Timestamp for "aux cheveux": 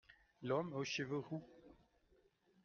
0.73-1.19